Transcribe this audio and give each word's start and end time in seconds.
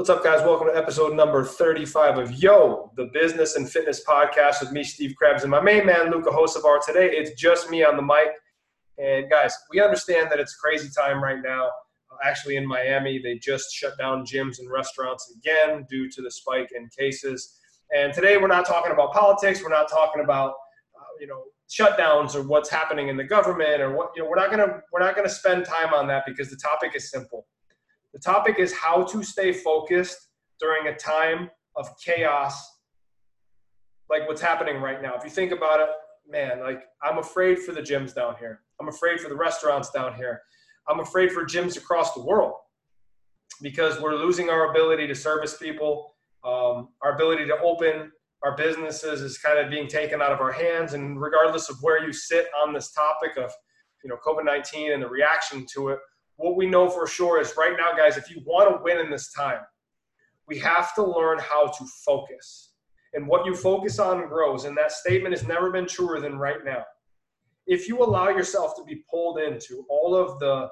What's 0.00 0.08
up, 0.08 0.24
guys? 0.24 0.40
Welcome 0.40 0.68
to 0.68 0.74
episode 0.74 1.14
number 1.14 1.44
35 1.44 2.16
of 2.16 2.32
Yo, 2.32 2.90
the 2.96 3.10
business 3.12 3.56
and 3.56 3.68
fitness 3.68 4.02
podcast 4.02 4.62
with 4.62 4.72
me, 4.72 4.82
Steve 4.82 5.14
Krebs, 5.14 5.42
and 5.42 5.50
my 5.50 5.60
main 5.60 5.84
man, 5.84 6.10
Luka 6.10 6.30
Hocevar. 6.30 6.82
Today, 6.82 7.10
it's 7.12 7.38
just 7.38 7.68
me 7.68 7.84
on 7.84 7.96
the 7.96 8.02
mic. 8.02 8.28
And 8.96 9.28
guys, 9.30 9.54
we 9.70 9.78
understand 9.82 10.30
that 10.30 10.40
it's 10.40 10.54
crazy 10.54 10.88
time 10.98 11.22
right 11.22 11.42
now. 11.44 11.66
Uh, 11.66 12.16
actually, 12.24 12.56
in 12.56 12.66
Miami, 12.66 13.20
they 13.22 13.36
just 13.40 13.74
shut 13.74 13.98
down 13.98 14.24
gyms 14.24 14.58
and 14.58 14.70
restaurants 14.70 15.36
again 15.36 15.84
due 15.90 16.08
to 16.12 16.22
the 16.22 16.30
spike 16.30 16.70
in 16.74 16.88
cases. 16.98 17.58
And 17.94 18.14
today, 18.14 18.38
we're 18.38 18.46
not 18.46 18.64
talking 18.64 18.92
about 18.92 19.12
politics. 19.12 19.62
We're 19.62 19.68
not 19.68 19.90
talking 19.90 20.24
about, 20.24 20.54
uh, 20.98 21.12
you 21.20 21.26
know, 21.26 21.42
shutdowns 21.68 22.34
or 22.34 22.40
what's 22.48 22.70
happening 22.70 23.08
in 23.08 23.18
the 23.18 23.24
government 23.24 23.82
or 23.82 23.94
what. 23.94 24.12
You 24.16 24.22
know, 24.22 24.30
we're 24.30 24.36
not 24.36 24.50
gonna 24.50 24.80
we're 24.94 25.00
not 25.00 25.14
gonna 25.14 25.28
spend 25.28 25.66
time 25.66 25.92
on 25.92 26.06
that 26.06 26.24
because 26.26 26.48
the 26.48 26.56
topic 26.56 26.96
is 26.96 27.10
simple 27.10 27.39
the 28.20 28.32
topic 28.32 28.58
is 28.58 28.72
how 28.72 29.02
to 29.04 29.22
stay 29.22 29.52
focused 29.52 30.28
during 30.58 30.88
a 30.88 30.96
time 30.96 31.50
of 31.76 31.88
chaos 32.04 32.62
like 34.10 34.26
what's 34.26 34.40
happening 34.40 34.80
right 34.80 35.00
now. 35.00 35.14
If 35.14 35.24
you 35.24 35.30
think 35.30 35.52
about 35.52 35.80
it, 35.80 35.88
man, 36.28 36.60
like 36.60 36.82
I'm 37.02 37.18
afraid 37.18 37.60
for 37.60 37.72
the 37.72 37.80
gyms 37.80 38.14
down 38.14 38.34
here. 38.38 38.60
I'm 38.80 38.88
afraid 38.88 39.20
for 39.20 39.28
the 39.28 39.36
restaurants 39.36 39.90
down 39.90 40.14
here. 40.14 40.42
I'm 40.88 41.00
afraid 41.00 41.30
for 41.30 41.44
gyms 41.44 41.76
across 41.76 42.12
the 42.14 42.22
world 42.22 42.54
because 43.62 44.00
we're 44.00 44.16
losing 44.16 44.50
our 44.50 44.70
ability 44.70 45.06
to 45.06 45.14
service 45.14 45.56
people. 45.56 46.16
Um, 46.44 46.88
our 47.02 47.14
ability 47.14 47.46
to 47.46 47.58
open 47.60 48.10
our 48.42 48.56
businesses 48.56 49.20
is 49.20 49.38
kind 49.38 49.58
of 49.58 49.70
being 49.70 49.86
taken 49.86 50.20
out 50.20 50.32
of 50.32 50.40
our 50.40 50.52
hands. 50.52 50.94
And 50.94 51.20
regardless 51.20 51.68
of 51.68 51.76
where 51.82 52.04
you 52.04 52.12
sit 52.12 52.48
on 52.66 52.72
this 52.72 52.90
topic 52.92 53.36
of, 53.36 53.52
you 54.02 54.10
know, 54.10 54.16
COVID-19 54.26 54.94
and 54.94 55.02
the 55.02 55.08
reaction 55.08 55.66
to 55.74 55.90
it, 55.90 55.98
what 56.40 56.56
we 56.56 56.66
know 56.66 56.88
for 56.88 57.06
sure 57.06 57.38
is 57.38 57.52
right 57.58 57.76
now, 57.76 57.94
guys, 57.94 58.16
if 58.16 58.30
you 58.30 58.40
want 58.46 58.70
to 58.70 58.82
win 58.82 58.98
in 58.98 59.10
this 59.10 59.30
time, 59.32 59.60
we 60.48 60.58
have 60.58 60.94
to 60.94 61.02
learn 61.02 61.38
how 61.38 61.66
to 61.66 61.84
focus. 62.04 62.72
And 63.12 63.26
what 63.26 63.44
you 63.44 63.54
focus 63.54 63.98
on 63.98 64.26
grows. 64.26 64.64
And 64.64 64.76
that 64.78 64.90
statement 64.90 65.34
has 65.34 65.46
never 65.46 65.70
been 65.70 65.86
truer 65.86 66.18
than 66.18 66.38
right 66.38 66.64
now. 66.64 66.84
If 67.66 67.88
you 67.88 68.02
allow 68.02 68.30
yourself 68.30 68.74
to 68.76 68.84
be 68.84 69.04
pulled 69.10 69.38
into 69.38 69.84
all 69.90 70.16
of 70.16 70.38
the, 70.38 70.68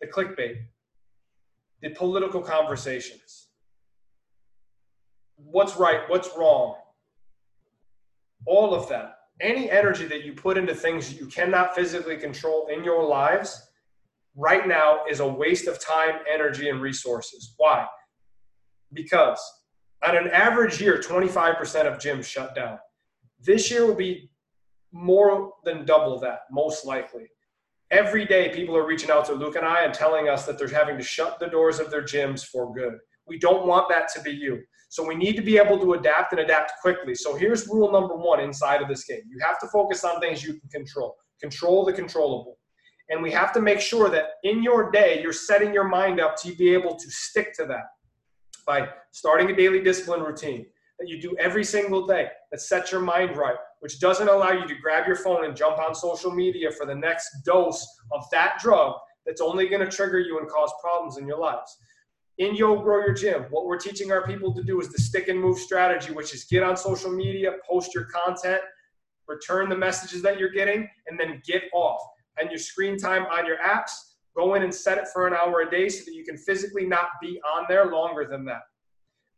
the 0.00 0.08
clickbait, 0.08 0.56
the 1.80 1.90
political 1.90 2.42
conversations, 2.42 3.50
what's 5.36 5.76
right, 5.76 6.00
what's 6.08 6.30
wrong, 6.36 6.74
all 8.46 8.74
of 8.74 8.88
that, 8.88 9.18
any 9.40 9.70
energy 9.70 10.06
that 10.06 10.24
you 10.24 10.32
put 10.32 10.58
into 10.58 10.74
things 10.74 11.18
you 11.18 11.26
cannot 11.26 11.74
physically 11.74 12.16
control 12.16 12.66
in 12.66 12.82
your 12.82 13.04
lives 13.04 13.69
right 14.36 14.66
now 14.66 15.00
is 15.08 15.20
a 15.20 15.26
waste 15.26 15.66
of 15.66 15.80
time, 15.80 16.16
energy, 16.32 16.68
and 16.68 16.80
resources. 16.80 17.54
Why? 17.56 17.86
Because 18.92 19.40
on 20.06 20.16
an 20.16 20.28
average 20.28 20.80
year, 20.80 20.98
25% 20.98 21.86
of 21.86 21.98
gyms 21.98 22.24
shut 22.24 22.54
down. 22.54 22.78
This 23.40 23.70
year 23.70 23.86
will 23.86 23.94
be 23.94 24.30
more 24.92 25.52
than 25.64 25.84
double 25.84 26.18
that, 26.20 26.40
most 26.50 26.84
likely. 26.84 27.26
Every 27.90 28.24
day, 28.24 28.50
people 28.50 28.76
are 28.76 28.86
reaching 28.86 29.10
out 29.10 29.24
to 29.26 29.32
Luke 29.32 29.56
and 29.56 29.66
I 29.66 29.82
and 29.84 29.92
telling 29.92 30.28
us 30.28 30.46
that 30.46 30.58
they're 30.58 30.68
having 30.68 30.96
to 30.96 31.02
shut 31.02 31.38
the 31.40 31.48
doors 31.48 31.80
of 31.80 31.90
their 31.90 32.02
gyms 32.02 32.44
for 32.44 32.72
good. 32.72 32.98
We 33.26 33.38
don't 33.38 33.66
want 33.66 33.88
that 33.88 34.08
to 34.14 34.22
be 34.22 34.30
you. 34.30 34.62
So 34.90 35.06
we 35.06 35.14
need 35.14 35.36
to 35.36 35.42
be 35.42 35.56
able 35.56 35.78
to 35.78 35.94
adapt 35.94 36.32
and 36.32 36.40
adapt 36.40 36.72
quickly. 36.82 37.14
So 37.14 37.36
here's 37.36 37.68
rule 37.68 37.92
number 37.92 38.16
one 38.16 38.40
inside 38.40 38.82
of 38.82 38.88
this 38.88 39.04
game 39.04 39.22
you 39.28 39.38
have 39.40 39.58
to 39.60 39.68
focus 39.68 40.04
on 40.04 40.20
things 40.20 40.42
you 40.42 40.54
can 40.58 40.68
control, 40.68 41.16
control 41.40 41.84
the 41.84 41.92
controllable. 41.92 42.58
And 43.10 43.20
we 43.22 43.32
have 43.32 43.52
to 43.54 43.60
make 43.60 43.80
sure 43.80 44.08
that 44.08 44.34
in 44.44 44.62
your 44.62 44.90
day, 44.90 45.20
you're 45.20 45.32
setting 45.32 45.74
your 45.74 45.88
mind 45.88 46.20
up 46.20 46.36
to 46.42 46.54
be 46.54 46.72
able 46.72 46.94
to 46.94 47.10
stick 47.10 47.52
to 47.54 47.66
that 47.66 47.86
by 48.66 48.88
starting 49.10 49.50
a 49.50 49.56
daily 49.56 49.82
discipline 49.82 50.22
routine 50.22 50.64
that 51.00 51.08
you 51.08 51.20
do 51.20 51.34
every 51.38 51.64
single 51.64 52.06
day 52.06 52.28
that 52.52 52.60
sets 52.60 52.92
your 52.92 53.00
mind 53.00 53.36
right, 53.36 53.56
which 53.80 53.98
doesn't 53.98 54.28
allow 54.28 54.52
you 54.52 54.66
to 54.68 54.74
grab 54.76 55.08
your 55.08 55.16
phone 55.16 55.44
and 55.44 55.56
jump 55.56 55.78
on 55.78 55.92
social 55.92 56.30
media 56.30 56.70
for 56.70 56.86
the 56.86 56.94
next 56.94 57.28
dose 57.44 57.84
of 58.12 58.22
that 58.30 58.60
drug 58.60 58.94
that's 59.26 59.40
only 59.40 59.68
going 59.68 59.84
to 59.84 59.90
trigger 59.90 60.20
you 60.20 60.38
and 60.38 60.48
cause 60.48 60.70
problems 60.80 61.16
in 61.16 61.26
your 61.26 61.38
lives. 61.38 61.76
In 62.38 62.54
Yo 62.54 62.80
Grow 62.80 62.98
Your 62.98 63.12
Gym, 63.12 63.46
what 63.50 63.66
we're 63.66 63.78
teaching 63.78 64.12
our 64.12 64.24
people 64.24 64.54
to 64.54 64.62
do 64.62 64.80
is 64.80 64.88
the 64.88 64.98
stick 64.98 65.28
and 65.28 65.40
move 65.40 65.58
strategy, 65.58 66.12
which 66.12 66.32
is 66.32 66.44
get 66.44 66.62
on 66.62 66.76
social 66.76 67.10
media, 67.10 67.54
post 67.68 67.92
your 67.92 68.04
content, 68.04 68.60
return 69.26 69.68
the 69.68 69.76
messages 69.76 70.22
that 70.22 70.38
you're 70.38 70.50
getting, 70.50 70.88
and 71.08 71.18
then 71.18 71.42
get 71.44 71.64
off 71.72 72.00
and 72.38 72.50
your 72.50 72.58
screen 72.58 72.96
time 72.96 73.26
on 73.26 73.46
your 73.46 73.58
apps, 73.58 73.90
go 74.36 74.54
in 74.54 74.62
and 74.62 74.74
set 74.74 74.98
it 74.98 75.08
for 75.12 75.26
an 75.26 75.34
hour 75.34 75.62
a 75.62 75.70
day 75.70 75.88
so 75.88 76.04
that 76.04 76.14
you 76.14 76.24
can 76.24 76.36
physically 76.36 76.86
not 76.86 77.08
be 77.20 77.40
on 77.56 77.64
there 77.68 77.86
longer 77.86 78.26
than 78.30 78.44
that. 78.44 78.62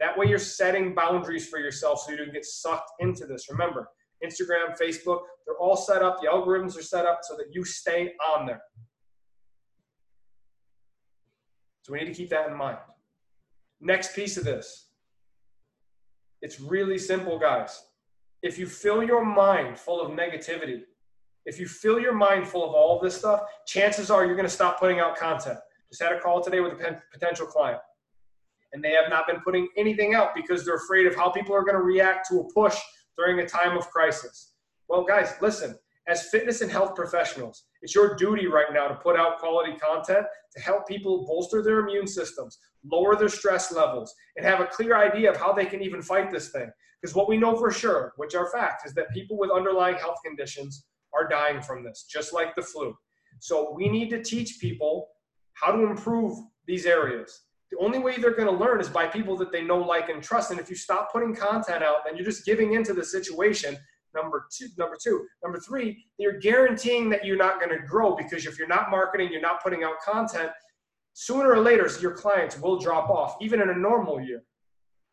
That 0.00 0.16
way, 0.18 0.26
you're 0.26 0.38
setting 0.38 0.94
boundaries 0.94 1.48
for 1.48 1.58
yourself 1.58 2.00
so 2.00 2.10
you 2.10 2.16
don't 2.16 2.32
get 2.32 2.44
sucked 2.44 2.90
into 3.00 3.24
this. 3.26 3.46
Remember, 3.50 3.88
Instagram, 4.24 4.78
Facebook, 4.80 5.20
they're 5.46 5.56
all 5.60 5.76
set 5.76 6.02
up, 6.02 6.20
the 6.20 6.28
algorithms 6.28 6.76
are 6.78 6.82
set 6.82 7.06
up 7.06 7.20
so 7.22 7.36
that 7.36 7.46
you 7.52 7.64
stay 7.64 8.12
on 8.34 8.46
there. 8.46 8.62
So 11.82 11.92
we 11.92 12.00
need 12.00 12.06
to 12.06 12.14
keep 12.14 12.30
that 12.30 12.48
in 12.48 12.56
mind. 12.56 12.78
Next 13.80 14.14
piece 14.14 14.36
of 14.36 14.44
this 14.44 14.88
it's 16.42 16.60
really 16.60 16.98
simple, 16.98 17.38
guys. 17.38 17.84
If 18.42 18.58
you 18.58 18.66
fill 18.66 19.04
your 19.04 19.24
mind 19.24 19.78
full 19.78 20.00
of 20.00 20.10
negativity, 20.10 20.82
if 21.46 21.58
you 21.58 21.66
fill 21.66 21.98
your 21.98 22.14
mind 22.14 22.46
full 22.46 22.68
of 22.68 22.74
all 22.74 22.96
of 22.96 23.02
this 23.02 23.16
stuff, 23.16 23.42
chances 23.66 24.10
are 24.10 24.24
you're 24.24 24.36
going 24.36 24.46
to 24.46 24.52
stop 24.52 24.78
putting 24.78 25.00
out 25.00 25.16
content. 25.16 25.58
Just 25.90 26.02
had 26.02 26.12
a 26.12 26.20
call 26.20 26.42
today 26.42 26.60
with 26.60 26.72
a 26.72 27.02
potential 27.12 27.46
client, 27.46 27.80
and 28.72 28.82
they 28.82 28.92
have 28.92 29.10
not 29.10 29.26
been 29.26 29.40
putting 29.40 29.68
anything 29.76 30.14
out 30.14 30.34
because 30.34 30.64
they're 30.64 30.76
afraid 30.76 31.06
of 31.06 31.14
how 31.14 31.30
people 31.30 31.54
are 31.54 31.62
going 31.62 31.76
to 31.76 31.82
react 31.82 32.28
to 32.28 32.40
a 32.40 32.52
push 32.52 32.78
during 33.16 33.40
a 33.40 33.46
time 33.46 33.76
of 33.76 33.90
crisis. 33.90 34.52
Well, 34.88 35.04
guys, 35.04 35.34
listen, 35.40 35.76
as 36.08 36.28
fitness 36.30 36.62
and 36.62 36.70
health 36.70 36.94
professionals, 36.94 37.64
it's 37.82 37.94
your 37.94 38.16
duty 38.16 38.46
right 38.46 38.72
now 38.72 38.88
to 38.88 38.94
put 38.94 39.16
out 39.16 39.38
quality 39.38 39.76
content 39.76 40.26
to 40.54 40.60
help 40.60 40.86
people 40.88 41.26
bolster 41.26 41.62
their 41.62 41.80
immune 41.80 42.06
systems, 42.06 42.58
lower 42.90 43.14
their 43.14 43.28
stress 43.28 43.72
levels, 43.72 44.14
and 44.36 44.44
have 44.44 44.60
a 44.60 44.66
clear 44.66 44.96
idea 44.96 45.30
of 45.30 45.36
how 45.36 45.52
they 45.52 45.66
can 45.66 45.82
even 45.82 46.02
fight 46.02 46.30
this 46.30 46.50
thing. 46.50 46.70
Because 47.00 47.14
what 47.14 47.28
we 47.28 47.36
know 47.36 47.56
for 47.56 47.70
sure, 47.70 48.12
which 48.16 48.34
are 48.34 48.50
facts, 48.50 48.86
is 48.86 48.94
that 48.94 49.10
people 49.12 49.38
with 49.38 49.50
underlying 49.50 49.96
health 49.96 50.18
conditions 50.24 50.86
are 51.14 51.28
dying 51.28 51.62
from 51.62 51.84
this, 51.84 52.04
just 52.10 52.32
like 52.32 52.54
the 52.54 52.62
flu. 52.62 52.96
So 53.40 53.72
we 53.74 53.88
need 53.88 54.10
to 54.10 54.22
teach 54.22 54.58
people 54.60 55.08
how 55.54 55.72
to 55.72 55.82
improve 55.82 56.36
these 56.66 56.86
areas. 56.86 57.42
The 57.70 57.78
only 57.78 57.98
way 57.98 58.18
they're 58.18 58.34
going 58.36 58.48
to 58.48 58.64
learn 58.64 58.80
is 58.80 58.88
by 58.88 59.06
people 59.06 59.36
that 59.38 59.50
they 59.50 59.62
know, 59.62 59.78
like, 59.78 60.10
and 60.10 60.22
trust. 60.22 60.50
And 60.50 60.60
if 60.60 60.68
you 60.68 60.76
stop 60.76 61.10
putting 61.10 61.34
content 61.34 61.82
out, 61.82 62.04
then 62.04 62.16
you're 62.16 62.24
just 62.24 62.44
giving 62.44 62.74
into 62.74 62.92
the 62.92 63.04
situation. 63.04 63.76
Number 64.14 64.46
two, 64.52 64.68
number 64.76 64.96
two, 65.02 65.26
number 65.42 65.58
three, 65.58 66.04
you're 66.18 66.38
guaranteeing 66.38 67.08
that 67.10 67.24
you're 67.24 67.36
not 67.36 67.60
going 67.60 67.70
to 67.70 67.84
grow 67.86 68.14
because 68.14 68.44
if 68.44 68.58
you're 68.58 68.68
not 68.68 68.90
marketing, 68.90 69.30
you're 69.32 69.40
not 69.40 69.62
putting 69.62 69.84
out 69.84 69.94
content. 70.04 70.50
Sooner 71.14 71.50
or 71.50 71.60
later, 71.60 71.88
your 72.00 72.12
clients 72.12 72.58
will 72.60 72.78
drop 72.78 73.08
off, 73.08 73.36
even 73.40 73.60
in 73.62 73.70
a 73.70 73.74
normal 73.74 74.20
year. 74.20 74.42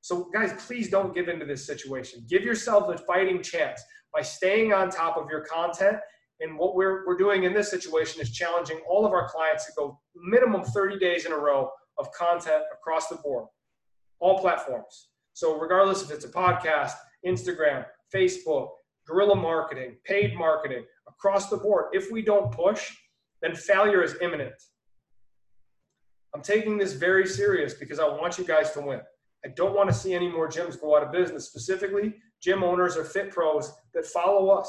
So, 0.00 0.30
guys, 0.32 0.54
please 0.66 0.88
don't 0.88 1.14
give 1.14 1.28
into 1.28 1.44
this 1.44 1.66
situation. 1.66 2.24
Give 2.28 2.42
yourself 2.42 2.88
a 2.88 2.96
fighting 2.96 3.42
chance 3.42 3.82
by 4.16 4.22
staying 4.22 4.72
on 4.72 4.88
top 4.88 5.18
of 5.18 5.28
your 5.30 5.42
content. 5.42 5.98
And 6.40 6.58
what 6.58 6.74
we're, 6.74 7.06
we're 7.06 7.18
doing 7.18 7.44
in 7.44 7.52
this 7.52 7.70
situation 7.70 8.20
is 8.22 8.30
challenging 8.30 8.80
all 8.88 9.04
of 9.04 9.12
our 9.12 9.28
clients 9.28 9.66
to 9.66 9.72
go 9.76 10.00
minimum 10.14 10.64
30 10.64 10.98
days 10.98 11.26
in 11.26 11.32
a 11.32 11.36
row 11.36 11.70
of 11.98 12.10
content 12.12 12.62
across 12.72 13.08
the 13.08 13.16
board, 13.16 13.46
all 14.18 14.38
platforms. 14.38 15.08
So, 15.34 15.58
regardless 15.58 16.02
if 16.02 16.10
it's 16.10 16.24
a 16.24 16.28
podcast, 16.28 16.92
Instagram, 17.26 17.84
Facebook, 18.14 18.68
guerrilla 19.06 19.36
marketing, 19.36 19.96
paid 20.04 20.34
marketing, 20.34 20.84
across 21.08 21.48
the 21.50 21.56
board, 21.56 21.86
if 21.92 22.10
we 22.10 22.22
don't 22.22 22.50
push, 22.52 22.94
then 23.42 23.54
failure 23.54 24.02
is 24.02 24.16
imminent. 24.22 24.54
I'm 26.34 26.42
taking 26.42 26.78
this 26.78 26.94
very 26.94 27.26
serious 27.26 27.74
because 27.74 27.98
I 27.98 28.08
want 28.08 28.38
you 28.38 28.44
guys 28.44 28.72
to 28.72 28.80
win. 28.80 29.00
I 29.46 29.50
don't 29.50 29.76
want 29.76 29.88
to 29.88 29.94
see 29.94 30.12
any 30.12 30.28
more 30.28 30.48
gyms 30.48 30.80
go 30.80 30.96
out 30.96 31.04
of 31.04 31.12
business, 31.12 31.46
specifically 31.46 32.14
gym 32.42 32.64
owners 32.64 32.96
or 32.96 33.04
fit 33.04 33.30
pros 33.30 33.72
that 33.94 34.04
follow 34.04 34.48
us. 34.48 34.68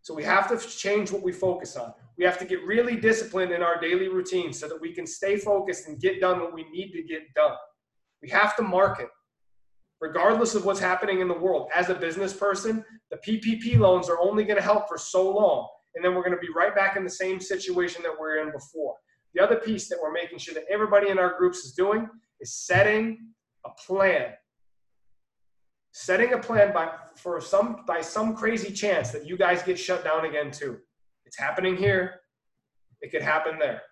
So 0.00 0.14
we 0.14 0.24
have 0.24 0.48
to 0.48 0.66
change 0.66 1.12
what 1.12 1.22
we 1.22 1.30
focus 1.30 1.76
on. 1.76 1.92
We 2.16 2.24
have 2.24 2.38
to 2.38 2.46
get 2.46 2.64
really 2.64 2.96
disciplined 2.96 3.52
in 3.52 3.62
our 3.62 3.78
daily 3.78 4.08
routine 4.08 4.54
so 4.54 4.66
that 4.68 4.80
we 4.80 4.94
can 4.94 5.06
stay 5.06 5.36
focused 5.36 5.88
and 5.88 6.00
get 6.00 6.22
done 6.22 6.40
what 6.40 6.54
we 6.54 6.64
need 6.70 6.92
to 6.92 7.02
get 7.02 7.34
done. 7.34 7.52
We 8.22 8.30
have 8.30 8.56
to 8.56 8.62
market. 8.62 9.08
Regardless 10.00 10.54
of 10.54 10.64
what's 10.64 10.80
happening 10.80 11.20
in 11.20 11.28
the 11.28 11.38
world, 11.38 11.68
as 11.74 11.90
a 11.90 11.94
business 11.94 12.32
person, 12.32 12.82
the 13.10 13.18
PPP 13.18 13.78
loans 13.78 14.08
are 14.08 14.20
only 14.20 14.44
going 14.44 14.56
to 14.56 14.62
help 14.62 14.88
for 14.88 14.96
so 14.96 15.30
long. 15.30 15.68
And 15.94 16.04
then 16.04 16.14
we're 16.14 16.24
going 16.24 16.34
to 16.34 16.40
be 16.40 16.52
right 16.56 16.74
back 16.74 16.96
in 16.96 17.04
the 17.04 17.10
same 17.10 17.40
situation 17.40 18.02
that 18.04 18.12
we 18.18 18.26
are 18.26 18.38
in 18.38 18.52
before. 18.52 18.94
The 19.34 19.42
other 19.42 19.56
piece 19.56 19.88
that 19.88 19.98
we're 20.02 20.12
making 20.12 20.38
sure 20.38 20.54
that 20.54 20.64
everybody 20.70 21.10
in 21.10 21.18
our 21.18 21.36
groups 21.36 21.58
is 21.58 21.72
doing 21.72 22.08
is 22.40 22.54
setting 22.54 23.33
a 23.64 23.70
plan 23.86 24.32
setting 25.94 26.32
a 26.32 26.38
plan 26.38 26.72
by 26.72 26.90
for 27.14 27.40
some 27.40 27.84
by 27.86 28.00
some 28.00 28.34
crazy 28.34 28.72
chance 28.72 29.10
that 29.12 29.26
you 29.26 29.36
guys 29.36 29.62
get 29.62 29.78
shut 29.78 30.04
down 30.04 30.24
again 30.26 30.50
too. 30.50 30.78
It's 31.24 31.38
happening 31.38 31.76
here. 31.76 32.20
It 33.00 33.10
could 33.10 33.22
happen 33.22 33.58
there. 33.58 33.82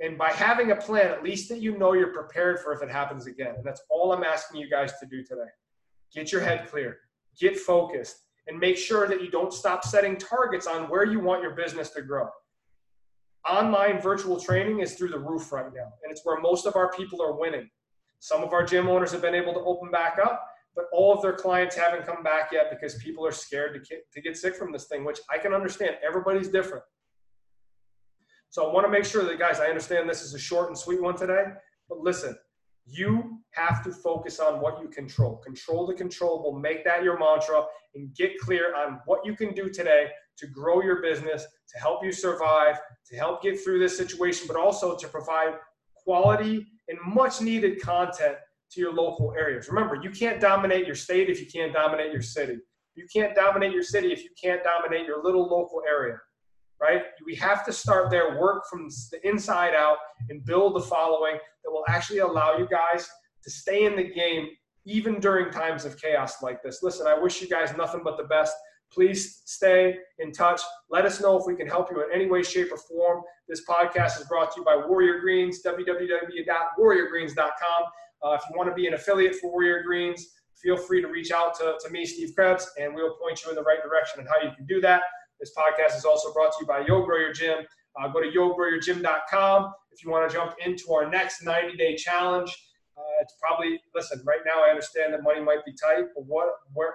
And 0.00 0.16
by 0.18 0.30
having 0.30 0.72
a 0.72 0.76
plan, 0.76 1.10
at 1.10 1.22
least 1.22 1.48
that 1.50 1.60
you 1.60 1.76
know 1.78 1.92
you're 1.92 2.12
prepared 2.12 2.60
for 2.60 2.72
if 2.72 2.82
it 2.82 2.90
happens 2.90 3.26
again. 3.26 3.54
And 3.56 3.64
that's 3.64 3.82
all 3.90 4.12
I'm 4.12 4.24
asking 4.24 4.60
you 4.60 4.68
guys 4.68 4.98
to 4.98 5.06
do 5.06 5.22
today. 5.22 5.50
Get 6.12 6.32
your 6.32 6.40
head 6.40 6.68
clear, 6.70 6.98
get 7.38 7.56
focused, 7.58 8.16
and 8.48 8.58
make 8.58 8.78
sure 8.78 9.06
that 9.06 9.22
you 9.22 9.30
don't 9.30 9.52
stop 9.52 9.84
setting 9.84 10.16
targets 10.16 10.66
on 10.66 10.88
where 10.88 11.04
you 11.04 11.20
want 11.20 11.42
your 11.42 11.54
business 11.54 11.90
to 11.90 12.02
grow. 12.02 12.28
Online 13.48 14.00
virtual 14.00 14.40
training 14.40 14.80
is 14.80 14.94
through 14.94 15.08
the 15.08 15.18
roof 15.18 15.52
right 15.52 15.72
now, 15.74 15.92
and 16.02 16.10
it's 16.10 16.22
where 16.24 16.40
most 16.40 16.66
of 16.66 16.76
our 16.76 16.90
people 16.92 17.22
are 17.22 17.38
winning. 17.38 17.68
Some 18.22 18.44
of 18.44 18.52
our 18.52 18.64
gym 18.64 18.86
owners 18.86 19.10
have 19.10 19.20
been 19.20 19.34
able 19.34 19.52
to 19.52 19.58
open 19.58 19.90
back 19.90 20.16
up, 20.24 20.46
but 20.76 20.84
all 20.92 21.12
of 21.12 21.22
their 21.22 21.32
clients 21.32 21.74
haven't 21.74 22.06
come 22.06 22.22
back 22.22 22.50
yet 22.52 22.70
because 22.70 22.94
people 23.02 23.26
are 23.26 23.32
scared 23.32 23.74
to 23.74 23.80
get, 23.80 24.12
to 24.12 24.20
get 24.20 24.36
sick 24.36 24.54
from 24.54 24.70
this 24.70 24.84
thing, 24.84 25.04
which 25.04 25.18
I 25.28 25.38
can 25.38 25.52
understand. 25.52 25.96
Everybody's 26.06 26.46
different. 26.46 26.84
So 28.50 28.70
I 28.70 28.72
want 28.72 28.86
to 28.86 28.92
make 28.92 29.04
sure 29.04 29.24
that, 29.24 29.40
guys, 29.40 29.58
I 29.58 29.66
understand 29.66 30.08
this 30.08 30.22
is 30.22 30.34
a 30.34 30.38
short 30.38 30.68
and 30.68 30.78
sweet 30.78 31.02
one 31.02 31.16
today, 31.16 31.46
but 31.88 31.98
listen, 31.98 32.36
you 32.86 33.40
have 33.54 33.82
to 33.82 33.90
focus 33.90 34.38
on 34.38 34.60
what 34.60 34.80
you 34.80 34.86
control. 34.86 35.38
Control 35.38 35.84
the 35.84 35.94
controllable, 35.94 36.56
make 36.56 36.84
that 36.84 37.02
your 37.02 37.18
mantra, 37.18 37.64
and 37.96 38.14
get 38.14 38.38
clear 38.38 38.72
on 38.76 39.00
what 39.04 39.26
you 39.26 39.34
can 39.34 39.52
do 39.52 39.68
today 39.68 40.10
to 40.38 40.46
grow 40.46 40.80
your 40.80 41.02
business, 41.02 41.44
to 41.74 41.78
help 41.80 42.04
you 42.04 42.12
survive, 42.12 42.78
to 43.10 43.16
help 43.16 43.42
get 43.42 43.58
through 43.58 43.80
this 43.80 43.96
situation, 43.96 44.46
but 44.46 44.54
also 44.54 44.96
to 44.96 45.08
provide 45.08 45.54
quality 46.04 46.66
and 46.88 46.98
much 47.06 47.40
needed 47.40 47.80
content 47.80 48.36
to 48.72 48.80
your 48.80 48.92
local 48.92 49.34
areas. 49.38 49.68
Remember, 49.68 49.98
you 50.02 50.10
can't 50.10 50.40
dominate 50.40 50.86
your 50.86 50.94
state 50.94 51.28
if 51.28 51.40
you 51.40 51.46
can't 51.46 51.72
dominate 51.72 52.12
your 52.12 52.22
city. 52.22 52.58
You 52.94 53.06
can't 53.14 53.34
dominate 53.34 53.72
your 53.72 53.82
city 53.82 54.12
if 54.12 54.22
you 54.22 54.30
can't 54.42 54.62
dominate 54.62 55.06
your 55.06 55.22
little 55.22 55.42
local 55.42 55.82
area, 55.88 56.18
right? 56.80 57.02
We 57.24 57.34
have 57.36 57.64
to 57.66 57.72
start 57.72 58.10
there, 58.10 58.38
work 58.38 58.64
from 58.68 58.88
the 59.10 59.26
inside 59.26 59.74
out, 59.74 59.96
and 60.28 60.44
build 60.44 60.76
the 60.76 60.80
following 60.80 61.34
that 61.64 61.70
will 61.70 61.84
actually 61.88 62.18
allow 62.18 62.58
you 62.58 62.68
guys 62.70 63.08
to 63.44 63.50
stay 63.50 63.84
in 63.84 63.96
the 63.96 64.12
game 64.12 64.48
even 64.84 65.20
during 65.20 65.50
times 65.50 65.84
of 65.84 66.00
chaos 66.00 66.42
like 66.42 66.62
this. 66.62 66.82
Listen, 66.82 67.06
I 67.06 67.18
wish 67.18 67.40
you 67.40 67.48
guys 67.48 67.74
nothing 67.76 68.02
but 68.04 68.16
the 68.16 68.24
best. 68.24 68.54
Please 68.92 69.42
stay 69.44 69.96
in 70.18 70.32
touch. 70.32 70.60
Let 70.90 71.06
us 71.06 71.20
know 71.20 71.38
if 71.38 71.46
we 71.46 71.54
can 71.56 71.66
help 71.66 71.90
you 71.90 72.04
in 72.04 72.12
any 72.12 72.26
way, 72.26 72.42
shape, 72.42 72.70
or 72.70 72.76
form. 72.76 73.22
This 73.48 73.64
podcast 73.64 74.20
is 74.20 74.26
brought 74.28 74.52
to 74.54 74.60
you 74.60 74.64
by 74.64 74.76
Warrior 74.76 75.20
Greens, 75.20 75.62
www.warriorgreens.com. 75.64 77.82
Uh, 78.24 78.34
if 78.34 78.42
you 78.48 78.56
want 78.56 78.68
to 78.68 78.74
be 78.74 78.86
an 78.86 78.94
affiliate 78.94 79.34
for 79.36 79.50
Warrior 79.50 79.82
Greens, 79.82 80.28
feel 80.62 80.76
free 80.76 81.00
to 81.00 81.08
reach 81.08 81.32
out 81.32 81.54
to, 81.58 81.76
to 81.84 81.90
me, 81.90 82.04
Steve 82.04 82.34
Krebs, 82.36 82.70
and 82.78 82.94
we'll 82.94 83.16
point 83.16 83.42
you 83.42 83.48
in 83.50 83.56
the 83.56 83.62
right 83.62 83.82
direction 83.82 84.20
on 84.20 84.26
how 84.26 84.36
you 84.42 84.50
can 84.54 84.66
do 84.66 84.80
that. 84.80 85.02
This 85.40 85.52
podcast 85.56 85.96
is 85.96 86.04
also 86.04 86.32
brought 86.32 86.52
to 86.52 86.58
you 86.60 86.66
by 86.66 86.84
Yo 86.86 87.04
Grow 87.04 87.18
Your 87.18 87.32
Gym. 87.32 87.64
Uh, 88.00 88.06
go 88.08 88.20
to 88.20 88.30
yogrowyourgym.com 88.30 89.72
if 89.90 90.04
you 90.04 90.10
want 90.10 90.30
to 90.30 90.34
jump 90.34 90.54
into 90.64 90.92
our 90.92 91.10
next 91.10 91.42
90 91.42 91.76
day 91.76 91.96
challenge. 91.96 92.56
Uh, 92.96 93.02
it's 93.20 93.34
probably, 93.40 93.80
listen, 93.94 94.22
right 94.24 94.40
now 94.46 94.62
I 94.64 94.70
understand 94.70 95.12
that 95.14 95.22
money 95.22 95.40
might 95.40 95.64
be 95.64 95.72
tight, 95.72 96.04
but 96.14 96.24
what, 96.26 96.46
where, 96.74 96.94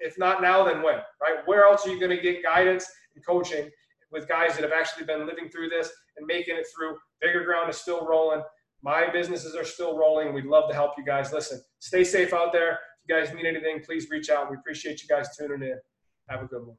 if 0.00 0.18
not 0.18 0.42
now, 0.42 0.64
then 0.64 0.82
when, 0.82 0.98
right? 1.20 1.38
Where 1.46 1.64
else 1.64 1.86
are 1.86 1.90
you 1.90 1.98
going 1.98 2.14
to 2.16 2.22
get 2.22 2.42
guidance 2.42 2.86
and 3.14 3.24
coaching 3.24 3.70
with 4.12 4.28
guys 4.28 4.54
that 4.54 4.62
have 4.62 4.72
actually 4.72 5.04
been 5.04 5.26
living 5.26 5.48
through 5.48 5.68
this 5.68 5.90
and 6.16 6.26
making 6.26 6.56
it 6.56 6.66
through? 6.74 6.96
Vigor 7.22 7.44
Ground 7.44 7.70
is 7.70 7.76
still 7.76 8.06
rolling. 8.06 8.42
My 8.82 9.10
businesses 9.10 9.54
are 9.56 9.64
still 9.64 9.98
rolling. 9.98 10.32
We'd 10.32 10.44
love 10.44 10.68
to 10.70 10.74
help 10.74 10.92
you 10.96 11.04
guys. 11.04 11.32
Listen, 11.32 11.60
stay 11.78 12.04
safe 12.04 12.32
out 12.32 12.52
there. 12.52 12.72
If 12.72 13.08
you 13.08 13.16
guys 13.16 13.34
need 13.34 13.46
anything, 13.46 13.82
please 13.84 14.08
reach 14.10 14.30
out. 14.30 14.50
We 14.50 14.56
appreciate 14.56 15.02
you 15.02 15.08
guys 15.08 15.36
tuning 15.36 15.62
in. 15.62 15.78
Have 16.28 16.42
a 16.42 16.46
good 16.46 16.66
one. 16.66 16.76